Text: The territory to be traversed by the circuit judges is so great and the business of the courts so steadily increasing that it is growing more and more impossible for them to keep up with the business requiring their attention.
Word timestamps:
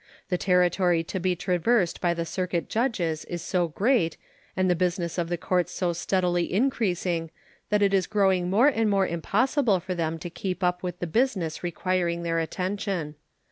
The 0.29 0.37
territory 0.39 1.03
to 1.03 1.19
be 1.19 1.35
traversed 1.35 2.01
by 2.01 2.15
the 2.15 2.25
circuit 2.25 2.69
judges 2.69 3.23
is 3.25 3.43
so 3.43 3.67
great 3.67 4.17
and 4.57 4.67
the 4.67 4.75
business 4.75 5.19
of 5.19 5.29
the 5.29 5.37
courts 5.37 5.71
so 5.71 5.93
steadily 5.93 6.51
increasing 6.51 7.29
that 7.69 7.83
it 7.83 7.93
is 7.93 8.07
growing 8.07 8.49
more 8.49 8.67
and 8.67 8.89
more 8.89 9.05
impossible 9.05 9.79
for 9.79 9.93
them 9.93 10.17
to 10.17 10.31
keep 10.31 10.63
up 10.63 10.81
with 10.81 11.01
the 11.01 11.05
business 11.05 11.61
requiring 11.61 12.23
their 12.23 12.39
attention. 12.39 13.13